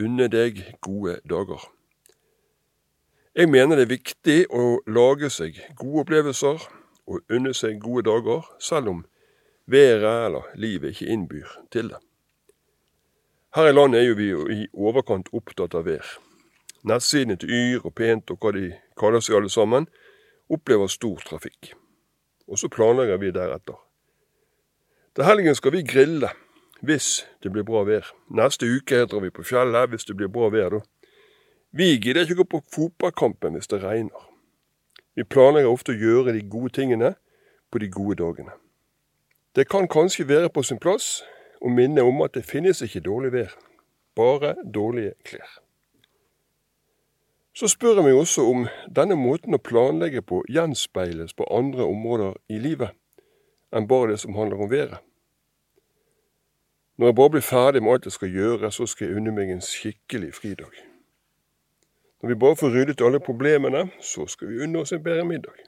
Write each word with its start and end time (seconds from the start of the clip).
unne 0.00 0.28
deg 0.28 0.60
gode 0.82 1.18
dager. 1.30 1.62
Jeg 3.34 3.50
mener 3.50 3.76
det 3.76 3.86
er 3.88 3.94
viktig 3.96 4.38
å 4.54 4.78
lage 4.86 5.30
seg 5.30 5.58
gode 5.78 6.04
opplevelser 6.04 6.66
og 7.10 7.34
unne 7.34 7.54
seg 7.54 7.80
gode 7.82 8.06
dager, 8.06 8.44
selv 8.62 8.92
om 8.92 9.00
været 9.66 10.26
eller 10.26 10.52
livet 10.54 10.94
ikke 10.94 11.10
innbyr 11.10 11.56
til 11.72 11.90
det. 11.90 12.00
Her 13.54 13.70
i 13.70 13.72
landet 13.72 14.00
er 14.00 14.08
jo 14.08 14.14
vi 14.18 14.28
i 14.54 14.66
overkant 14.74 15.28
opptatt 15.32 15.74
av 15.78 15.86
vær. 15.86 16.06
Nettsidene 16.84 17.36
til 17.40 17.52
Yr 17.54 17.86
og 17.86 17.94
Pent 17.94 18.30
og 18.34 18.38
hva 18.42 18.52
de 18.54 18.72
kaller 18.98 19.22
seg 19.22 19.38
alle 19.38 19.50
sammen, 19.50 19.86
opplever 20.50 20.90
stor 20.90 21.22
trafikk. 21.24 21.72
Og 22.50 22.58
så 22.60 22.68
planlegger 22.68 23.20
vi 23.22 23.30
deretter. 23.32 23.78
Til 25.14 25.24
helgen 25.24 25.54
skal 25.54 25.72
vi 25.72 25.84
grille, 25.86 26.30
hvis 26.84 27.26
det 27.42 27.52
blir 27.52 27.64
bra 27.66 27.84
vær. 27.88 28.10
Neste 28.30 28.68
uke 28.68 29.04
drar 29.06 29.24
vi 29.24 29.32
på 29.34 29.44
fjellet 29.46 29.90
hvis 29.92 30.06
det 30.08 30.16
blir 30.18 30.32
bra 30.32 30.50
vær, 30.52 30.78
da. 30.78 30.80
Vi 31.74 31.96
gidder 31.98 32.22
ikke 32.22 32.42
gå 32.42 32.44
på 32.52 32.62
fotballkampen 32.74 33.56
hvis 33.58 33.70
det 33.72 33.82
regner. 33.82 34.28
Vi 35.14 35.24
planlegger 35.24 35.70
ofte 35.70 35.94
å 35.94 35.98
gjøre 35.98 36.34
de 36.34 36.42
gode 36.46 36.74
tingene 36.74 37.14
på 37.70 37.80
de 37.82 37.88
gode 37.90 38.18
dagene. 38.22 38.54
Det 39.54 39.68
kan 39.70 39.88
kanskje 39.88 40.28
være 40.28 40.50
på 40.50 40.62
sin 40.62 40.78
plass 40.82 41.22
å 41.62 41.70
minne 41.70 42.02
om 42.02 42.22
at 42.22 42.34
det 42.34 42.46
finnes 42.46 42.82
ikke 42.82 43.02
dårlig 43.06 43.32
vær, 43.34 43.54
bare 44.18 44.54
dårlige 44.64 45.14
klær. 45.26 45.60
Så 47.54 47.68
spør 47.70 48.00
jeg 48.00 48.06
meg 48.08 48.18
også 48.18 48.42
om 48.50 48.64
denne 48.90 49.14
måten 49.14 49.54
å 49.54 49.62
planlegge 49.62 50.24
på 50.26 50.40
gjenspeiles 50.50 51.36
på 51.38 51.46
andre 51.54 51.86
områder 51.86 52.34
i 52.50 52.58
livet 52.58 52.94
enn 53.74 53.86
bare 53.90 54.10
det 54.10 54.20
som 54.22 54.34
handler 54.34 54.62
om 54.62 54.70
været. 54.70 54.98
Når 56.96 57.06
jeg 57.06 57.14
bare 57.14 57.30
blir 57.30 57.40
ferdig 57.40 57.82
med 57.82 57.92
alt 57.92 58.04
jeg 58.04 58.12
skal 58.12 58.30
gjøre, 58.30 58.70
så 58.72 58.86
skal 58.86 59.08
jeg 59.08 59.16
unne 59.16 59.32
meg 59.34 59.50
en 59.50 59.60
skikkelig 59.60 60.34
fridag. 60.34 60.74
Når 62.22 62.28
vi 62.28 62.34
bare 62.34 62.56
får 62.56 62.70
ryddet 62.70 63.00
alle 63.00 63.20
problemene, 63.20 63.90
så 64.00 64.26
skal 64.26 64.48
vi 64.48 64.62
unne 64.62 64.78
oss 64.78 64.92
en 64.92 65.02
bedre 65.02 65.24
middag. 65.24 65.58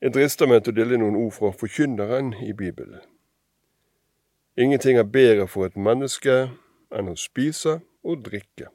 Jeg 0.00 0.14
drister 0.14 0.46
meg 0.46 0.64
til 0.64 0.74
å 0.74 0.76
dele 0.76 0.98
noen 0.98 1.16
ord 1.16 1.32
fra 1.32 1.52
forkynneren 1.54 2.34
i 2.44 2.52
Bibelen. 2.52 3.00
Ingenting 4.56 4.98
er 4.98 5.08
bedre 5.08 5.48
for 5.48 5.64
et 5.64 5.76
menneske 5.76 6.34
enn 6.92 7.08
å 7.08 7.16
spise 7.16 7.78
og 8.04 8.24
drikke, 8.26 8.68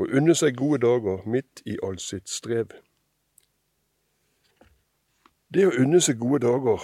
og 0.00 0.14
unne 0.16 0.34
seg 0.38 0.56
gode 0.56 0.80
dager 0.86 1.26
midt 1.28 1.60
i 1.68 1.76
all 1.84 1.98
sitt 2.00 2.30
strev. 2.32 2.72
Det 5.52 5.66
å 5.68 5.74
unne 5.82 6.00
seg 6.00 6.16
gode 6.22 6.46
dager 6.46 6.80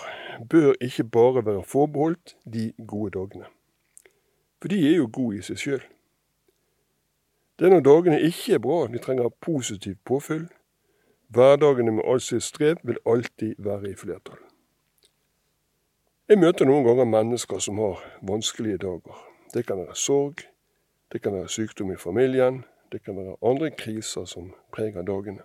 bør 0.51 0.73
ikke 0.81 1.05
bare 1.05 1.47
være 1.47 1.65
forbeholdt 1.65 2.37
de 2.53 2.73
gode 2.87 3.11
dagene. 3.11 3.45
For 4.61 4.69
de 4.69 4.93
er 4.93 4.97
jo 4.97 5.11
gode 5.13 5.39
i 5.39 5.43
seg 5.43 5.59
sjøl. 5.59 5.83
Det 7.59 7.67
er 7.67 7.75
når 7.75 7.81
dagene 7.87 8.21
ikke 8.21 8.55
er 8.55 8.63
bra 8.63 8.87
de 8.87 8.99
trenger 8.99 9.29
positivt 9.41 9.99
påfyll. 10.05 10.47
Hverdagene 11.29 11.93
med 11.93 12.05
all 12.07 12.21
sitt 12.21 12.43
strev 12.43 12.77
vil 12.83 12.99
alltid 13.07 13.55
være 13.59 13.91
i 13.91 13.95
flertall. 13.95 14.39
Jeg 16.29 16.39
møter 16.39 16.69
noen 16.69 16.85
ganger 16.85 17.05
mennesker 17.09 17.59
som 17.59 17.79
har 17.83 18.03
vanskelige 18.23 18.79
dager. 18.79 19.19
Det 19.55 19.67
kan 19.67 19.79
være 19.79 19.97
sorg, 19.97 20.43
det 21.13 21.23
kan 21.23 21.33
være 21.33 21.49
sykdom 21.49 21.93
i 21.93 21.97
familien, 21.97 22.65
det 22.93 23.03
kan 23.03 23.17
være 23.17 23.37
andre 23.43 23.71
kriser 23.71 24.25
som 24.25 24.53
preger 24.73 25.03
dagene. 25.03 25.43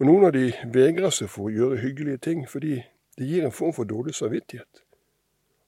Og 0.00 0.06
noen 0.06 0.24
av 0.24 0.32
de 0.34 0.48
vegrer 0.74 1.12
seg 1.14 1.28
for 1.30 1.46
å 1.46 1.52
gjøre 1.52 1.82
hyggelige 1.84 2.18
ting 2.24 2.46
fordi 2.48 2.80
det 3.16 3.28
gir 3.28 3.44
en 3.44 3.52
form 3.52 3.72
for 3.76 3.84
dårlig 3.84 4.14
samvittighet. 4.14 4.82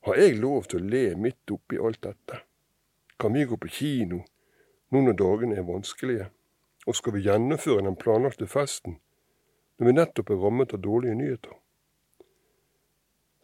Har 0.05 0.21
jeg 0.21 0.37
lov 0.41 0.69
til 0.69 0.83
å 0.83 0.91
le 0.93 1.05
midt 1.17 1.51
oppi 1.53 1.81
alt 1.81 2.03
dette? 2.05 2.43
Kan 3.21 3.33
vi 3.33 3.45
gå 3.49 3.57
på 3.57 3.71
kino 3.73 4.23
nå 4.93 5.03
når 5.05 5.17
dagene 5.21 5.59
er 5.59 5.69
vanskelige? 5.69 6.29
Og 6.85 6.97
skal 6.97 7.17
vi 7.17 7.25
gjennomføre 7.25 7.87
den 7.87 7.97
planlagte 7.97 8.49
festen 8.51 8.99
når 9.79 9.89
vi 9.89 9.95
nettopp 9.97 10.31
er 10.31 10.43
rammet 10.45 10.75
av 10.77 10.83
dårlige 10.85 11.17
nyheter? 11.19 11.57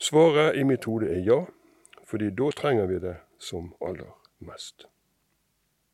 Svaret 0.01 0.57
i 0.57 0.65
mitt 0.65 0.85
hode 0.89 1.11
er 1.13 1.25
ja, 1.25 1.41
fordi 2.09 2.31
da 2.37 2.49
trenger 2.57 2.87
vi 2.89 3.01
det 3.03 3.17
som 3.41 3.73
aller 3.85 4.13
mest. 4.45 4.87